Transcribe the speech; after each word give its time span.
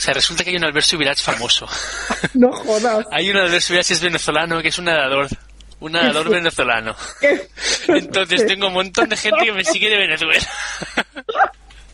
sea, 0.00 0.14
resulta 0.14 0.44
que 0.44 0.50
hay 0.50 0.56
un 0.56 0.64
Albert 0.64 0.86
Subirats 0.86 1.22
famoso. 1.22 1.66
No 2.34 2.52
jodas. 2.52 3.06
Hay 3.10 3.30
un 3.30 3.36
Albert 3.36 3.62
Subirats 3.62 3.90
es 3.90 4.00
venezolano 4.00 4.60
que 4.62 4.68
es 4.68 4.78
un 4.78 4.86
nadador. 4.86 5.28
Un 5.80 5.92
nadador 5.92 6.28
venezolano. 6.28 6.94
Entonces 7.88 8.46
tengo 8.46 8.66
un 8.68 8.74
montón 8.74 9.08
de 9.08 9.16
gente 9.16 9.44
que 9.44 9.52
me 9.52 9.64
sigue 9.64 9.88
de 9.88 9.96
Venezuela. 9.96 10.46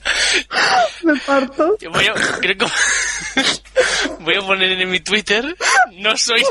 Me 1.03 1.16
parto. 1.21 1.77
Voy 1.90 2.06
a, 2.06 2.14
creo 2.40 2.56
que 2.56 2.66
voy 4.20 4.34
a 4.36 4.40
poner 4.40 4.72
en 4.80 4.88
mi 4.90 5.00
Twitter, 5.00 5.56
no 5.94 6.16
soy 6.16 6.42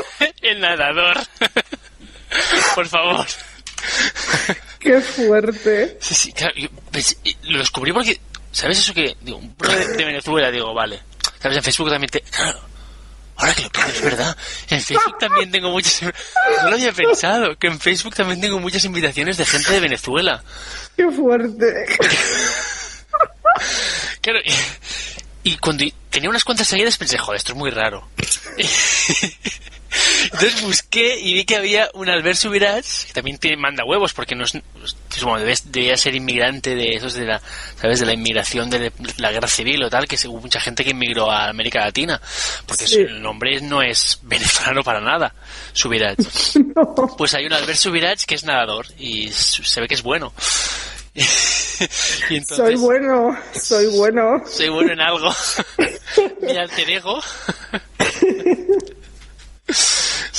el 0.42 0.60
nadador. 0.60 1.18
Por 2.74 2.86
favor. 2.86 3.26
Qué 4.78 5.00
fuerte. 5.00 5.96
Sí, 6.00 6.14
sí, 6.14 6.32
claro, 6.32 6.54
yo 6.56 6.68
y 7.24 7.36
lo 7.50 7.58
descubrí 7.58 7.92
porque, 7.92 8.20
¿sabes 8.52 8.78
eso 8.78 8.94
que? 8.94 9.16
Digo, 9.20 9.38
un 9.38 9.56
de, 9.56 9.96
de 9.96 10.04
Venezuela, 10.04 10.50
digo, 10.50 10.72
vale. 10.74 11.00
¿Sabes? 11.40 11.56
En 11.56 11.62
Facebook 11.62 11.90
también 11.90 12.10
te... 12.10 12.20
Claro, 12.20 12.60
ahora 13.36 13.54
que 13.54 13.62
lo 13.62 13.70
pienso, 13.70 13.92
es 13.92 14.02
verdad. 14.02 14.36
En 14.70 14.80
Facebook 14.82 15.18
también 15.18 15.50
tengo 15.50 15.70
muchas... 15.70 16.02
No 16.62 16.70
lo 16.70 16.76
había 16.76 16.92
pensado, 16.92 17.56
que 17.56 17.66
en 17.66 17.78
Facebook 17.78 18.14
también 18.14 18.40
tengo 18.40 18.58
muchas 18.58 18.84
invitaciones 18.84 19.36
de 19.36 19.44
gente 19.44 19.72
de 19.72 19.80
Venezuela. 19.80 20.42
Qué 20.96 21.10
fuerte. 21.10 21.86
Claro, 24.20 24.40
y, 24.44 25.50
y 25.50 25.56
cuando 25.58 25.84
tenía 26.10 26.28
unas 26.28 26.42
cuantas 26.44 26.66
seguidas 26.66 26.98
pensé, 26.98 27.16
joder, 27.16 27.38
esto 27.38 27.52
es 27.52 27.58
muy 27.58 27.70
raro. 27.70 28.08
Entonces 30.32 30.62
busqué 30.62 31.18
y 31.20 31.34
vi 31.34 31.44
que 31.44 31.56
había 31.56 31.88
un 31.94 32.08
Albert 32.08 32.36
Subirats, 32.38 33.04
que 33.06 33.12
también 33.12 33.38
tiene, 33.38 33.56
manda 33.56 33.84
huevos, 33.84 34.12
porque 34.12 34.34
no 34.34 34.44
es, 34.44 34.52
como 35.20 35.38
debes- 35.38 35.64
debía 35.64 35.96
ser 35.96 36.14
inmigrante 36.14 36.74
de 36.74 36.94
esos 36.96 37.14
de 37.14 37.24
la, 37.24 37.40
¿sabes? 37.80 38.00
De 38.00 38.06
la 38.06 38.12
inmigración 38.12 38.68
de 38.70 38.92
la 39.18 39.32
guerra 39.32 39.48
civil 39.48 39.82
o 39.82 39.90
tal, 39.90 40.06
que 40.06 40.16
hubo 40.28 40.40
mucha 40.40 40.60
gente 40.60 40.84
que 40.84 40.90
inmigró 40.90 41.30
a 41.30 41.48
América 41.48 41.80
Latina, 41.80 42.20
porque 42.66 42.86
Sí. 42.86 42.96
el 43.00 43.20
nombre 43.22 43.60
no 43.60 43.82
es 43.82 44.18
venezolano 44.22 44.82
para 44.82 45.00
nada, 45.00 45.34
Subirats. 45.72 46.56
No. 46.76 46.94
Pues 47.16 47.32
hay 47.34 47.46
un 47.46 47.52
Albert 47.54 47.78
Subirats 47.78 48.26
que 48.26 48.34
es 48.34 48.44
nadador 48.44 48.86
y 48.98 49.30
se 49.32 49.80
ve 49.80 49.88
que 49.88 49.94
es 49.94 50.02
bueno. 50.02 50.32
y 52.28 52.36
entonces, 52.36 52.56
Soy 52.56 52.74
bueno, 52.76 53.36
soy 53.58 53.86
bueno. 53.86 54.42
soy 54.46 54.68
bueno 54.68 54.92
en 54.92 55.00
algo. 55.00 55.34
Mi 56.42 56.56
alter 56.56 56.90
ego. 56.90 57.22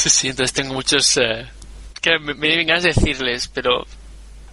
Sí, 0.10 0.30
entonces 0.30 0.54
tengo 0.54 0.74
muchos... 0.74 1.18
eh, 1.18 1.46
que 2.02 2.20
me, 2.20 2.34
me 2.34 2.64
ganas 2.64 2.84
de 2.84 2.90
decirles, 2.94 3.48
pero... 3.48 3.86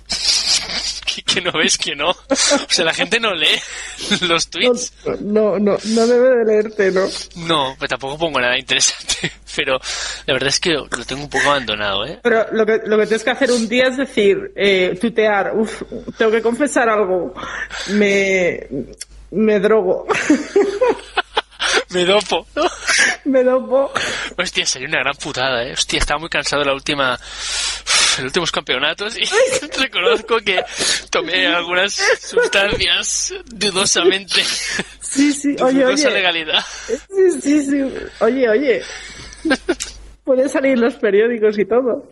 que, 1.06 1.22
que 1.22 1.40
no 1.40 1.52
ves 1.52 1.78
que 1.78 1.94
no. 1.94 2.10
O 2.10 2.16
sea, 2.68 2.84
la 2.84 2.94
gente 2.94 3.20
no 3.20 3.32
lee 3.34 3.60
los 4.22 4.48
tweets. 4.48 4.92
No, 5.20 5.58
no, 5.58 5.76
no 5.84 6.06
debe 6.06 6.38
de 6.38 6.44
leerte, 6.44 6.90
¿no? 6.90 7.06
No, 7.46 7.74
pues 7.78 7.88
tampoco 7.88 8.18
pongo 8.18 8.40
nada 8.40 8.58
interesante. 8.58 9.32
Pero 9.56 9.78
la 10.26 10.34
verdad 10.34 10.48
es 10.48 10.58
que 10.58 10.70
lo 10.72 10.88
tengo 11.06 11.22
un 11.22 11.30
poco 11.30 11.48
abandonado, 11.48 12.04
¿eh? 12.06 12.18
Pero 12.24 12.46
lo 12.50 12.66
que, 12.66 12.80
lo 12.86 12.98
que 12.98 13.06
tienes 13.06 13.22
que 13.22 13.30
hacer 13.30 13.52
un 13.52 13.68
día 13.68 13.84
es 13.86 13.96
decir, 13.96 14.52
eh, 14.56 14.98
tutear, 15.00 15.52
uf, 15.54 15.82
tengo 16.18 16.32
que 16.32 16.42
confesar 16.42 16.88
algo, 16.88 17.32
me, 17.90 18.66
me 19.30 19.60
drogo, 19.60 20.08
Me 21.90 22.04
dopo, 22.04 22.46
¿no? 22.56 22.64
me 23.30 23.42
dopo. 23.42 23.92
Hostia, 24.36 24.66
sería 24.66 24.88
una 24.88 25.00
gran 25.00 25.16
putada, 25.16 25.64
¿eh? 25.64 25.72
Hostia, 25.72 25.98
estaba 25.98 26.20
muy 26.20 26.28
cansado 26.28 26.62
de 26.62 26.66
la 26.66 26.74
última... 26.74 27.18
Los 28.16 28.26
últimos 28.26 28.52
campeonatos 28.52 29.18
y 29.18 29.24
reconozco 29.80 30.38
que 30.38 30.62
tomé 31.10 31.48
algunas 31.48 31.94
sustancias 32.20 33.34
dudosamente. 33.46 34.40
Sí, 35.00 35.32
sí, 35.32 35.56
oye, 35.60 35.82
dudosa 35.82 36.08
oye. 36.08 36.16
legalidad. 36.16 36.64
Sí, 36.86 37.40
sí, 37.42 37.64
sí. 37.64 37.82
Oye, 38.20 38.48
oye. 38.48 38.82
Pueden 40.24 40.48
salir 40.48 40.78
los 40.78 40.94
periódicos 40.94 41.58
y 41.58 41.64
todo. 41.64 42.06